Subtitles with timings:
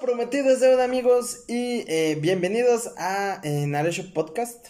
[0.00, 4.68] prometido es deuda, amigos, y eh, bienvenidos a eh, Naresho Podcast.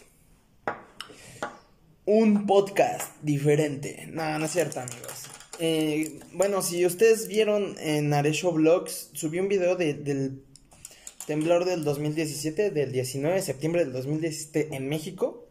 [2.05, 4.09] Un podcast diferente.
[4.11, 5.27] No, no es cierto, amigos.
[5.61, 10.43] Eh, bueno, si ustedes vieron en Naresho Vlogs, subí un video del
[11.27, 15.49] temblor del 2017, del 19 de septiembre del 2017 en México.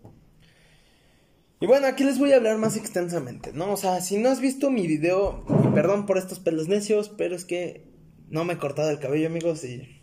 [1.62, 3.72] Y bueno, aquí les voy a hablar más extensamente, ¿no?
[3.72, 7.46] O sea, si no has visto mi video, perdón por estos pelos necios, pero es
[7.46, 7.90] que
[8.30, 10.02] no me he cortado el cabello, amigos, y,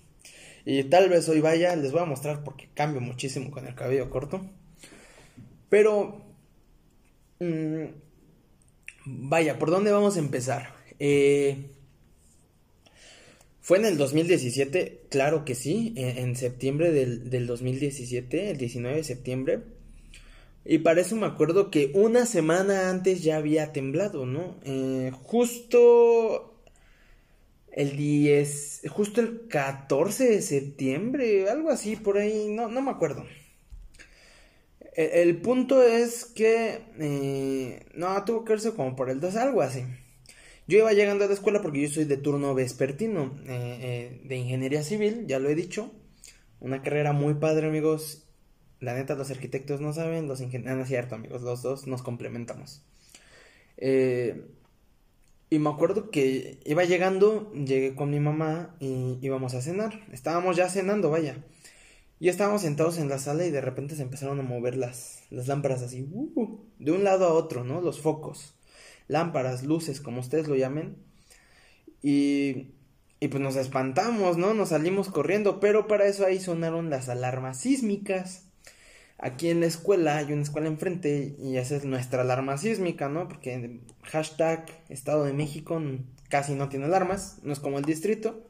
[0.64, 4.10] y tal vez hoy vaya, les voy a mostrar porque cambio muchísimo con el cabello
[4.10, 4.40] corto.
[5.68, 6.22] Pero,
[7.40, 7.84] mmm,
[9.04, 10.74] vaya, ¿por dónde vamos a empezar?
[10.98, 11.70] Eh,
[13.60, 15.06] ¿Fue en el 2017?
[15.10, 19.62] Claro que sí, en, en septiembre del, del 2017, el 19 de septiembre.
[20.64, 24.58] Y para eso me acuerdo que una semana antes ya había temblado, ¿no?
[24.64, 26.55] Eh, justo
[27.76, 33.24] el 10, justo el 14 de septiembre, algo así, por ahí, no, no me acuerdo.
[34.94, 39.60] El, el punto es que, eh, no, tuvo que verse como por el 2, algo
[39.60, 39.84] así.
[40.66, 44.36] Yo iba llegando a la escuela porque yo soy de turno vespertino, eh, eh, de
[44.36, 45.92] ingeniería civil, ya lo he dicho.
[46.60, 48.26] Una carrera muy padre, amigos.
[48.80, 52.02] La neta, los arquitectos no saben, los ingenieros, no es cierto, amigos, los dos nos
[52.02, 52.82] complementamos.
[53.76, 54.46] Eh,
[55.48, 60.04] y me acuerdo que iba llegando, llegué con mi mamá y íbamos a cenar.
[60.12, 61.44] Estábamos ya cenando, vaya.
[62.18, 65.46] Y estábamos sentados en la sala y de repente se empezaron a mover las, las
[65.46, 67.80] lámparas así, uh, de un lado a otro, ¿no?
[67.80, 68.54] Los focos,
[69.06, 70.96] lámparas, luces, como ustedes lo llamen.
[72.02, 72.72] Y,
[73.20, 74.54] y pues nos espantamos, ¿no?
[74.54, 78.45] Nos salimos corriendo, pero para eso ahí sonaron las alarmas sísmicas.
[79.18, 83.28] Aquí en la escuela hay una escuela enfrente y esa es nuestra alarma sísmica, ¿no?
[83.28, 85.80] Porque hashtag Estado de México
[86.28, 88.46] casi no tiene alarmas, no es como el distrito.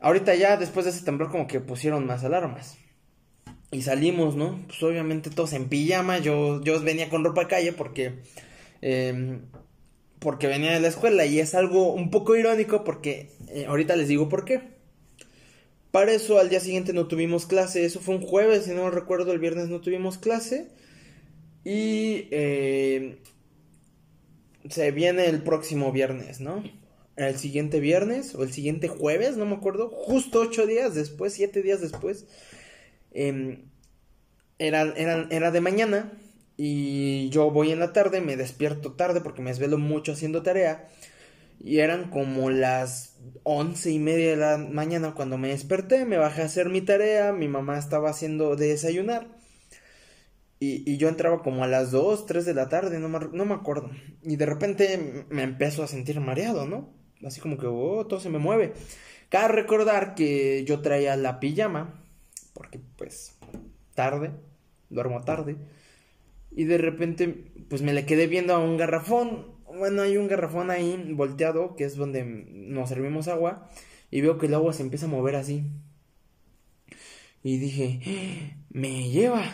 [0.00, 2.78] Ahorita ya después de ese temblor como que pusieron más alarmas.
[3.70, 4.58] Y salimos, ¿no?
[4.66, 8.14] Pues obviamente todos en pijama, yo, yo venía con ropa de calle porque...
[8.80, 9.40] Eh,
[10.18, 14.08] porque venía de la escuela y es algo un poco irónico porque eh, ahorita les
[14.08, 14.77] digo por qué.
[15.90, 19.32] Para eso al día siguiente no tuvimos clase, eso fue un jueves, si no recuerdo,
[19.32, 20.68] el viernes no tuvimos clase.
[21.64, 23.18] Y eh,
[24.68, 26.62] se viene el próximo viernes, ¿no?
[27.16, 31.62] El siguiente viernes o el siguiente jueves, no me acuerdo, justo ocho días después, siete
[31.62, 32.26] días después.
[33.12, 33.64] Eh,
[34.58, 36.12] era, era, era de mañana
[36.56, 40.88] y yo voy en la tarde, me despierto tarde porque me desvelo mucho haciendo tarea.
[41.60, 46.42] Y eran como las once y media de la mañana cuando me desperté, me bajé
[46.42, 49.26] a hacer mi tarea, mi mamá estaba haciendo de desayunar.
[50.60, 53.44] Y, y yo entraba como a las dos, tres de la tarde, no me, no
[53.44, 53.90] me acuerdo.
[54.22, 56.92] Y de repente me empiezo a sentir mareado, ¿no?
[57.24, 58.72] Así como que, oh, todo se me mueve.
[59.28, 62.02] Cabe recordar que yo traía la pijama,
[62.54, 63.36] porque pues
[63.94, 64.30] tarde,
[64.90, 65.56] duermo tarde.
[66.50, 67.28] Y de repente,
[67.68, 71.84] pues me le quedé viendo a un garrafón bueno, hay un garrafón ahí volteado, que
[71.84, 73.68] es donde nos servimos agua,
[74.10, 75.64] y veo que el agua se empieza a mover así.
[77.42, 79.44] Y dije, me lleva.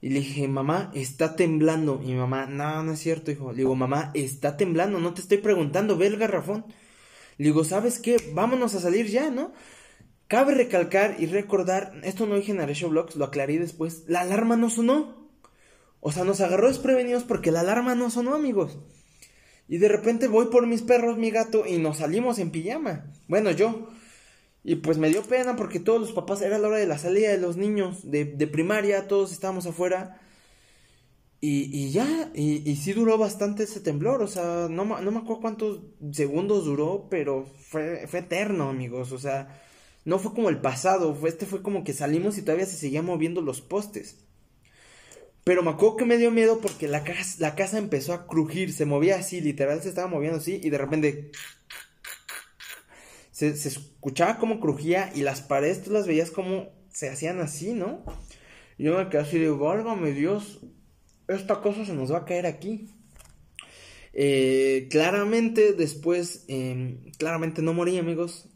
[0.00, 2.00] Y le dije, mamá, está temblando.
[2.02, 3.52] Y mi mamá, no, no es cierto, hijo.
[3.52, 6.66] Le digo, mamá, está temblando, no te estoy preguntando, ve el garrafón.
[7.38, 8.16] Le digo, ¿sabes qué?
[8.34, 9.52] Vámonos a salir ya, ¿no?
[10.28, 14.70] Cabe recalcar y recordar, esto no dije en Aresho lo aclaré después, la alarma no
[14.70, 15.28] sonó.
[16.00, 18.78] O sea, nos agarró desprevenidos porque la alarma no sonó, amigos.
[19.68, 23.06] Y de repente voy por mis perros, mi gato, y nos salimos en pijama.
[23.28, 23.88] Bueno, yo.
[24.62, 27.30] Y pues me dio pena porque todos los papás, era la hora de la salida
[27.30, 30.20] de los niños de, primaria, todos estábamos afuera.
[31.46, 35.42] Y, ya, y, y, sí duró bastante ese temblor, o sea, no, no me acuerdo
[35.42, 35.80] cuántos
[36.12, 39.60] segundos duró, pero fue, fue eterno, amigos, o sea,
[40.06, 43.04] no fue como el pasado, fue, este fue como que salimos y todavía se seguían
[43.04, 44.24] moviendo los postes.
[45.44, 48.72] Pero me acuerdo que me dio miedo porque la casa, la casa empezó a crujir,
[48.72, 51.32] se movía así, literal se estaba moviendo así y de repente
[53.30, 57.72] se, se escuchaba como crujía y las paredes tú las veías como se hacían así,
[57.72, 58.04] ¿no?
[58.78, 60.60] Y yo me quedé así de, válgame Dios,
[61.28, 62.88] esta cosa se nos va a caer aquí.
[64.12, 68.48] Eh, claramente después, eh, claramente no morí amigos.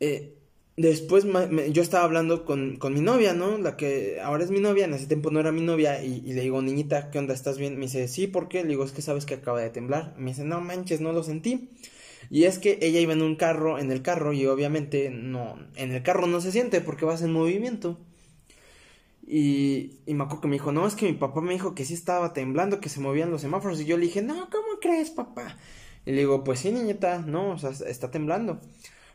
[0.00, 0.39] Eh,
[0.76, 1.26] Después
[1.72, 3.58] yo estaba hablando con, con, mi novia, ¿no?
[3.58, 6.32] La que ahora es mi novia, en ese tiempo no era mi novia, y, y,
[6.32, 7.34] le digo, niñita, ¿qué onda?
[7.34, 7.74] ¿Estás bien?
[7.74, 8.62] Me dice, sí, ¿por qué?
[8.62, 10.14] Le digo, es que sabes que acaba de temblar.
[10.16, 11.68] Me dice, no manches, no lo sentí.
[12.30, 15.92] Y es que ella iba en un carro, en el carro, y obviamente no, en
[15.92, 17.98] el carro no se siente porque vas en movimiento.
[19.26, 21.84] Y, y me acuerdo que me dijo, no, es que mi papá me dijo que
[21.84, 23.80] sí estaba temblando, que se movían los semáforos.
[23.80, 25.56] Y yo le dije, no, ¿cómo crees, papá?
[26.06, 28.60] Y le digo, pues sí, niñita, no, o sea, está temblando.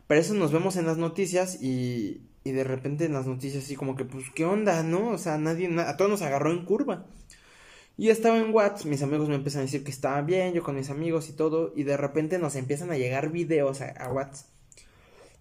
[0.07, 3.75] Para eso nos vemos en las noticias y, y de repente en las noticias así
[3.75, 5.09] como que, pues, ¿qué onda, no?
[5.09, 7.05] O sea, nadie, a todos nos agarró en curva.
[7.97, 10.75] Y estaba en WhatsApp, mis amigos me empiezan a decir que estaba bien, yo con
[10.75, 14.55] mis amigos y todo, y de repente nos empiezan a llegar videos a, a WhatsApp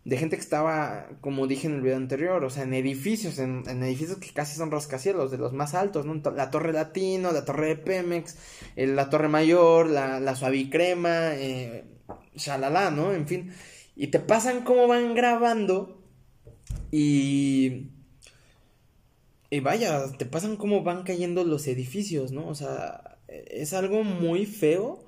[0.04, 3.64] de gente que estaba, como dije en el video anterior, o sea, en edificios, en,
[3.82, 6.20] edificios que casi son rascacielos, de los más altos, ¿no?
[6.32, 8.36] La Torre Latino, la Torre de Pemex,
[8.76, 11.84] la Torre Mayor, la, la Suavicrema, eh,
[12.34, 13.12] shalala, ¿no?
[13.14, 13.52] En fin,
[13.96, 16.02] y te pasan cómo van grabando
[16.90, 17.90] y...
[19.50, 22.48] Y vaya, te pasan cómo van cayendo los edificios, ¿no?
[22.48, 25.04] O sea, es algo muy feo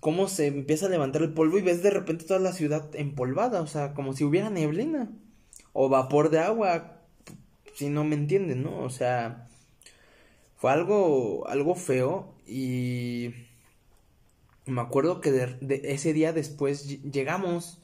[0.00, 3.60] cómo se empieza a levantar el polvo y ves de repente toda la ciudad empolvada,
[3.60, 5.10] o sea, como si hubiera neblina
[5.72, 7.02] o vapor de agua,
[7.74, 8.80] si no me entienden, ¿no?
[8.80, 9.48] O sea,
[10.56, 13.34] fue algo, algo feo y
[14.66, 17.80] me acuerdo que de, ese día después llegamos,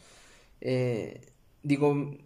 [0.64, 1.32] eh,
[1.62, 2.16] digo,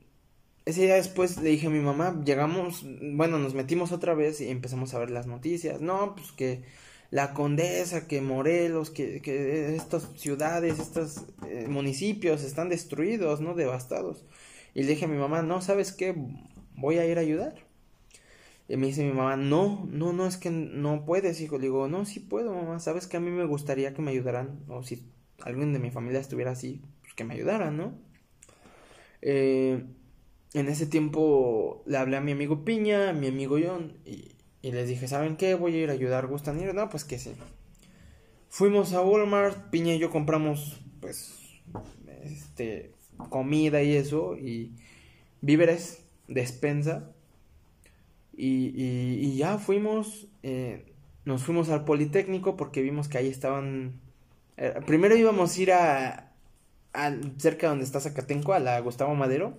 [0.64, 4.48] ese día después le dije a mi mamá, llegamos, bueno, nos metimos otra vez y
[4.48, 6.62] empezamos a ver las noticias, no, pues que
[7.10, 13.54] la Condesa, que Morelos, que, que estas ciudades, estos eh, municipios están destruidos, ¿no?
[13.54, 14.24] Devastados.
[14.74, 16.14] Y le dije a mi mamá, no, ¿sabes qué?
[16.74, 17.66] Voy a ir a ayudar.
[18.68, 21.56] Y me dice mi mamá, no, no, no, es que no puedes, hijo.
[21.56, 22.78] Le digo, no, sí puedo, mamá.
[22.80, 24.60] Sabes que a mí me gustaría que me ayudaran.
[24.68, 27.94] O si alguien de mi familia estuviera así, pues que me ayudaran, ¿no?
[29.22, 29.84] Eh,
[30.54, 34.88] en ese tiempo le hablé a mi amigo Piña, a mi amigo John, y, les
[34.88, 35.54] dije, ¿saben qué?
[35.54, 36.74] Voy a ir a ayudar, ¿gustan ir?
[36.74, 37.32] No, pues que sí.
[38.48, 41.34] Fuimos a Walmart, Piña y yo compramos, pues,
[42.24, 42.92] este,
[43.28, 44.72] comida y eso, y
[45.40, 47.12] víveres, despensa.
[48.36, 50.92] Y, y, ya fuimos, eh,
[51.24, 54.00] nos fuimos al Politécnico porque vimos que ahí estaban...
[54.56, 56.27] Eh, primero íbamos a ir a,
[56.92, 59.54] a, cerca donde está Zacatenco, a la Gustavo Madero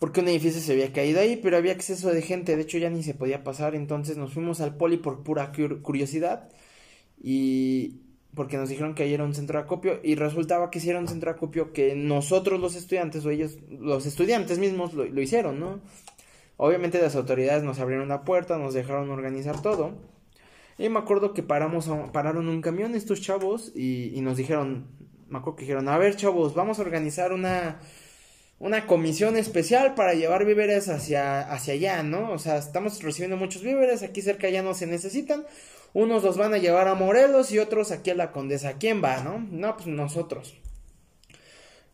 [0.00, 2.88] porque un edificio se había caído ahí, pero había exceso de gente, de hecho ya
[2.88, 6.48] ni se podía pasar, entonces nos fuimos al poli por pura curiosidad
[7.22, 8.00] y
[8.34, 10.98] porque nos dijeron que ahí era un centro de acopio y resultaba que sí era
[10.98, 15.60] un centro de acopio que nosotros los estudiantes o ellos, los estudiantes mismos lo, hicieron,
[15.60, 15.80] ¿no?
[16.56, 19.98] Obviamente las autoridades nos abrieron la puerta, nos dejaron organizar todo.
[20.78, 24.86] Y me acuerdo que paramos, pararon un camión estos chavos y nos dijeron,
[25.30, 27.80] me acuerdo que dijeron, a ver chavos, vamos a organizar una
[28.60, 32.30] una comisión especial para llevar víveres hacia, hacia allá, ¿no?
[32.30, 35.46] O sea, estamos recibiendo muchos víveres, aquí cerca ya no se necesitan.
[35.94, 38.74] Unos los van a llevar a Morelos y otros aquí a la Condesa.
[38.74, 39.38] ¿Quién va, no?
[39.50, 40.54] No, pues nosotros.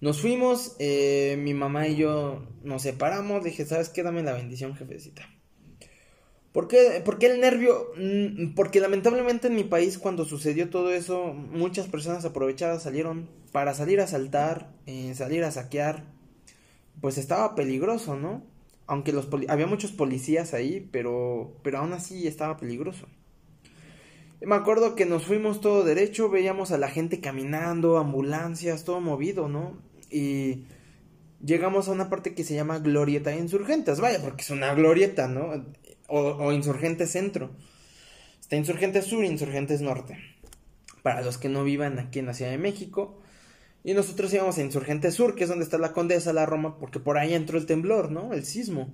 [0.00, 3.44] Nos fuimos, eh, mi mamá y yo nos separamos.
[3.44, 4.02] Dije, ¿sabes qué?
[4.02, 5.22] Dame la bendición, jefecita.
[6.56, 7.92] ¿Por qué, ¿Por qué el nervio?
[7.98, 13.74] Mm, porque lamentablemente en mi país cuando sucedió todo eso, muchas personas aprovechadas salieron para
[13.74, 16.04] salir a saltar, eh, salir a saquear,
[17.02, 18.42] pues estaba peligroso, ¿no?
[18.86, 23.06] Aunque los había muchos policías ahí, pero, pero aún así estaba peligroso.
[24.40, 29.50] Me acuerdo que nos fuimos todo derecho, veíamos a la gente caminando, ambulancias, todo movido,
[29.50, 29.76] ¿no?
[30.10, 30.64] Y
[31.44, 35.52] llegamos a una parte que se llama Glorieta Insurgentes, vaya, porque es una glorieta, ¿no?
[36.08, 37.50] O, o Insurgente Centro.
[38.40, 40.18] Está Insurgente Sur, Insurgentes Norte.
[41.02, 43.20] Para los que no vivan aquí en la Ciudad de México,
[43.86, 46.98] y nosotros íbamos a Insurgente Sur, que es donde está la Condesa, la Roma, porque
[46.98, 48.32] por ahí entró el temblor, ¿no?
[48.32, 48.92] El sismo.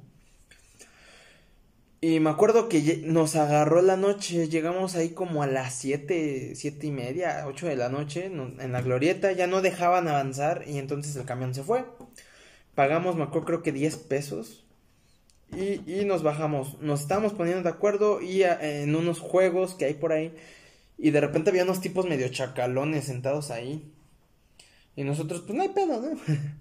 [2.03, 6.89] Y me acuerdo que nos agarró la noche, llegamos ahí como a las siete, siete
[6.89, 11.17] y media, ocho de la noche, en la glorieta, ya no dejaban avanzar y entonces
[11.17, 11.87] el camión se fue.
[12.75, 14.67] Pagamos, me acuerdo, creo que 10 pesos.
[15.55, 20.13] Y, nos bajamos, nos estábamos poniendo de acuerdo y en unos juegos que hay por
[20.13, 20.35] ahí.
[20.97, 23.93] Y de repente había unos tipos medio chacalones sentados ahí.
[24.97, 26.19] Y nosotros, pues no hay pedo, ¿no?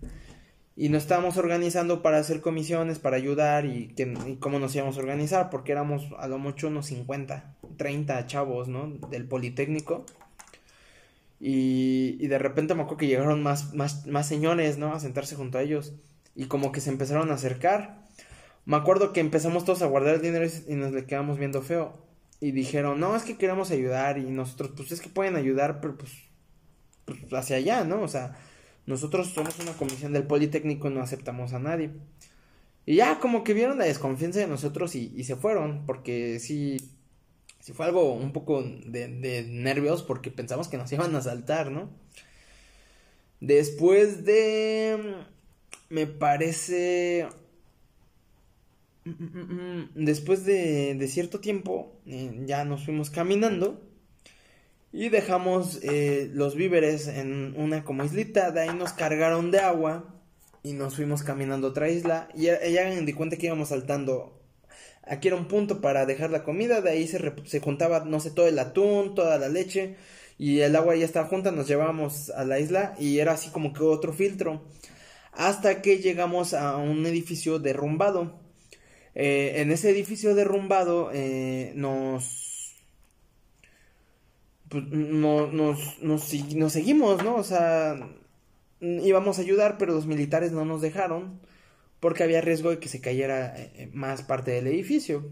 [0.75, 4.99] y nos estábamos organizando para hacer comisiones, para ayudar y, que, cómo nos íbamos a
[4.99, 8.87] organizar, porque éramos a lo mucho unos 50, 30 chavos, ¿no?
[9.09, 10.05] Del Politécnico.
[11.39, 14.93] Y, y de repente me acuerdo que llegaron más, más, más señores, ¿no?
[14.93, 15.93] A sentarse junto a ellos.
[16.35, 18.01] Y como que se empezaron a acercar.
[18.71, 21.91] Me acuerdo que empezamos todos a guardar el dinero y nos le quedamos viendo feo.
[22.39, 24.17] Y dijeron, no, es que queremos ayudar.
[24.17, 26.13] Y nosotros, pues es que pueden ayudar, pero pues
[27.03, 28.01] pues, hacia allá, ¿no?
[28.01, 28.39] O sea,
[28.85, 31.91] nosotros somos una comisión del Politécnico, no aceptamos a nadie.
[32.85, 36.77] Y ya como que vieron la desconfianza de nosotros y, se fueron, porque sí,
[37.59, 41.71] sí fue algo un poco de, de, nervios, porque pensamos que nos iban a asaltar,
[41.71, 41.89] ¿no?
[43.41, 45.25] Después de,
[45.89, 47.27] me parece,
[49.95, 53.81] después de, cierto tiempo, eh, ya nos fuimos caminando
[54.91, 60.15] Y dejamos eh, los víveres en una como islita, de ahí nos cargaron de agua
[60.63, 64.37] y nos fuimos caminando a otra isla y ella me di cuenta que íbamos saltando.
[65.03, 68.31] Aquí era un punto para dejar la comida, de ahí se, se juntaba, no sé,
[68.31, 69.95] todo el atún, toda la leche
[70.41, 73.73] y el agua ya estaba junta, nos llevábamos a la isla y era así como
[73.73, 74.63] que otro filtro.
[75.33, 78.40] Hasta que llegamos a un edificio derrumbado.
[79.13, 82.75] Eh, en ese edificio derrumbado eh, nos,
[84.69, 87.35] pues, nos, nos, nos seguimos, ¿no?
[87.35, 87.97] O sea,
[88.79, 91.39] íbamos a ayudar, pero los militares no nos dejaron
[91.99, 95.29] porque había riesgo de que se cayera eh, más parte del edificio.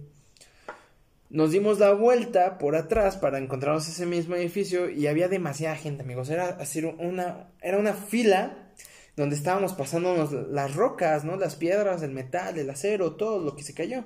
[1.30, 6.04] Nos dimos la vuelta por atrás para encontrarnos ese mismo edificio y había demasiada gente,
[6.04, 6.30] amigos.
[6.30, 8.69] Era así una, era una fila
[9.16, 11.36] donde estábamos pasándonos las rocas, ¿no?
[11.36, 14.06] Las piedras, el metal, el acero, todo lo que se cayó.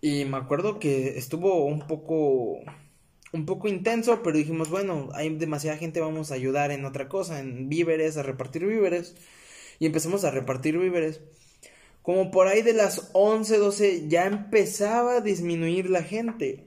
[0.00, 2.58] Y me acuerdo que estuvo un poco
[3.34, 7.40] un poco intenso, pero dijimos, bueno, hay demasiada gente, vamos a ayudar en otra cosa,
[7.40, 9.16] en víveres, a repartir víveres.
[9.80, 11.20] Y empezamos a repartir víveres.
[12.02, 16.66] Como por ahí de las 11, 12 ya empezaba a disminuir la gente.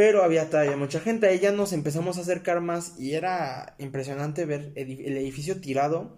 [0.00, 1.26] Pero había todavía mucha gente.
[1.26, 6.16] Ahí ya nos empezamos a acercar más y era impresionante ver el edificio tirado.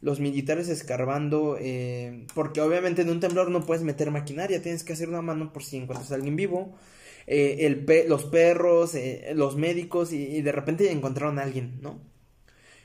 [0.00, 1.56] Los militares escarbando.
[1.58, 4.62] Eh, porque obviamente en un temblor no puedes meter maquinaria.
[4.62, 6.76] Tienes que hacer una mano por si encuentras a alguien vivo.
[7.26, 11.98] Eh, los perros, eh, los médicos y, de repente encontraron a alguien, ¿no?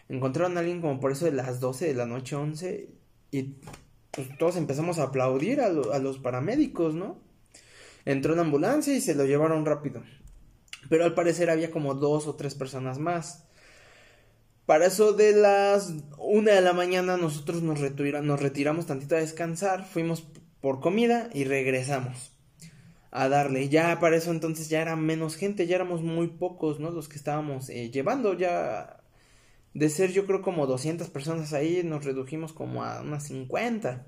[0.09, 2.89] Encontraron a alguien como por eso de las 12 de la noche, 11
[3.29, 3.43] y
[4.09, 7.19] pues, todos empezamos a aplaudir a, a los paramédicos, ¿no?
[8.05, 10.01] Entró una ambulancia y se lo llevaron rápido.
[10.89, 13.45] Pero al parecer había como dos o tres personas más.
[14.65, 19.85] Para eso de las una de la mañana nosotros nos, nos retiramos tantito a descansar,
[19.85, 20.25] fuimos
[20.61, 22.31] por comida y regresamos
[23.11, 23.67] a darle.
[23.69, 26.91] Ya para eso entonces ya era menos gente, ya éramos muy pocos, ¿no?
[26.91, 29.01] Los que estábamos eh, llevando, ya
[29.73, 34.05] de ser yo creo como 200 personas ahí, nos redujimos como a unas 50.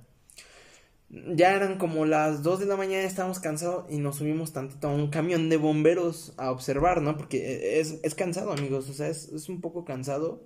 [1.36, 4.92] Ya eran como las 2 de la mañana, estábamos cansados y nos subimos tantito a
[4.92, 7.18] un camión de bomberos a observar, ¿no?
[7.18, 10.44] Porque es, es cansado, amigos, o sea, es, es un poco cansado.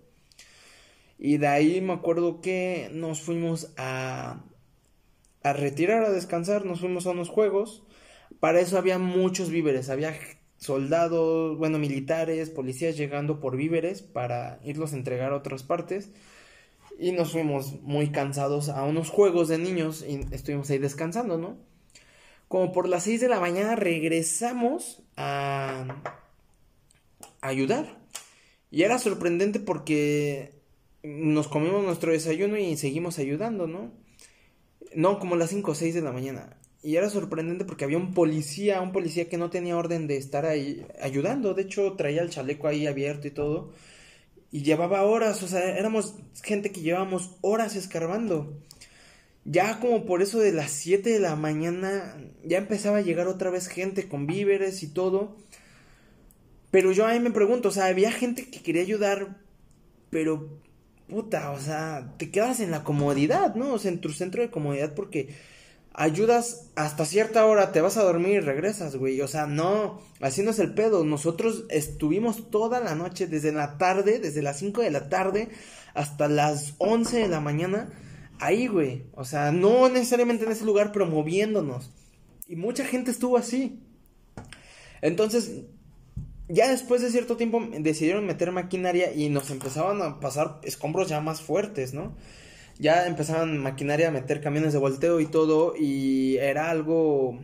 [1.18, 4.44] Y de ahí me acuerdo que nos fuimos a,
[5.44, 7.84] a retirar, a descansar, nos fuimos a unos juegos
[8.40, 10.16] para eso había muchos víveres, había
[10.58, 16.12] soldados, bueno, militares, policías llegando por víveres para irlos a entregar a otras partes.
[17.00, 21.58] Y nos fuimos muy cansados a unos juegos de niños y estuvimos ahí descansando, ¿no?
[22.48, 26.02] Como por las 6 de la mañana regresamos a,
[27.42, 27.98] ayudar.
[28.72, 30.54] Y era sorprendente porque
[31.04, 33.92] nos comimos nuestro desayuno y seguimos ayudando, ¿no?
[34.96, 36.58] No, como las 5 o 6 de la mañana.
[36.84, 40.46] Y era sorprendente porque había un policía, un policía que no tenía orden de estar
[40.46, 41.54] ahí ayudando.
[41.54, 43.74] De hecho, traía el chaleco ahí abierto y todo.
[44.52, 48.58] Y llevaba horas, o sea, éramos gente que llevábamos horas escarbando.
[49.44, 53.50] Ya como por eso de las 7 de la mañana ya empezaba a llegar otra
[53.50, 55.38] vez gente con víveres y todo.
[56.72, 59.38] Pero yo ahí me pregunto, o sea, había gente que quería ayudar,
[60.10, 60.60] pero
[61.08, 63.74] puta, o sea, te quedas en la comodidad, ¿no?
[63.74, 65.30] O sea, en tu centro de comodidad porque
[65.98, 69.20] ayudas hasta cierta hora, te vas a dormir y regresas, güey.
[69.20, 71.04] O sea, no, así no es el pedo.
[71.04, 75.50] Nosotros estuvimos toda la noche, desde la tarde, desde las 5 de la tarde
[75.96, 77.90] hasta las 11 de la mañana,
[78.40, 79.08] ahí, güey.
[79.16, 81.92] O sea, no necesariamente en ese lugar, pero moviéndonos.
[82.48, 83.82] Y mucha gente estuvo así.
[85.02, 85.64] Entonces,
[86.48, 91.22] ya después de cierto tiempo decidieron meter maquinaria y nos empezaban a pasar escombros ya
[91.22, 92.14] más fuertes, ¿no?
[92.80, 97.40] Ya empezaban maquinaria a meter camiones de volteo y todo y era algo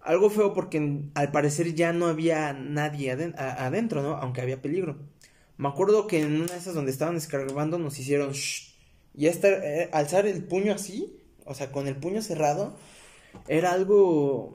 [0.00, 4.16] algo feo porque al parecer ya no había nadie adentro, ¿no?
[4.16, 4.96] Aunque había peligro.
[5.56, 8.74] Me acuerdo que en una de esas donde estaban descargando nos hicieron shh,
[9.14, 12.76] y estar, eh, alzar el puño así, o sea, con el puño cerrado,
[13.48, 14.52] era algo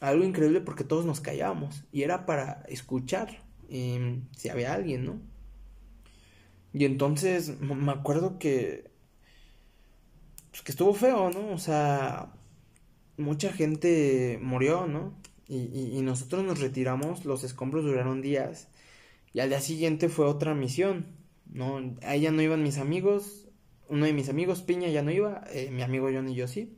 [0.00, 5.20] algo increíble porque todos nos callábamos y era para escuchar si había alguien, ¿no?
[6.72, 8.93] Y entonces me acuerdo que
[10.54, 11.52] pues que estuvo feo, ¿no?
[11.52, 12.28] O sea,
[13.16, 15.12] mucha gente murió, ¿no?
[15.48, 18.68] Y, nosotros nos retiramos, los escombros duraron días.
[19.32, 21.06] Y al día siguiente fue otra misión,
[21.52, 21.96] ¿no?
[22.02, 23.48] Ahí ya no iban mis amigos,
[23.88, 26.72] uno de mis amigos, Piña, ya no iba, eh, mi amigo John y yo sí.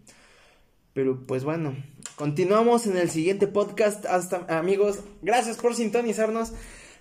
[0.95, 1.76] Pero pues bueno,
[2.14, 4.06] continuamos en el siguiente podcast.
[4.06, 6.54] Hasta amigos, gracias por sintonizarnos.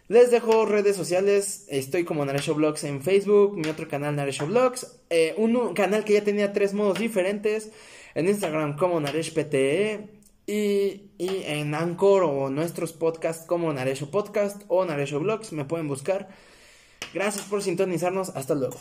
[0.08, 5.00] Les dejo redes sociales, estoy como Naresho Vlogs en Facebook, mi otro canal Naresho Vlogs,
[5.10, 7.72] eh, un canal que ya tenía tres modos diferentes,
[8.14, 10.10] en Instagram como Naresh PTE,
[10.48, 15.88] Y, y en Anchor o nuestros podcasts como Naresho Podcast o Naresho Blogs me pueden
[15.88, 16.30] buscar.
[17.16, 18.30] Gracias por sintonizarnos.
[18.30, 18.78] Hasta luego.